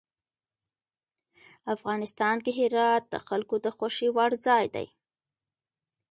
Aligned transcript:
افغانستان 1.75 2.35
کې 2.43 2.51
هرات 2.59 3.03
د 3.09 3.15
خلکو 3.27 3.55
د 3.65 3.67
خوښې 3.75 4.07
وړ 4.15 4.31
ځای 4.45 4.65
دی. 4.75 4.87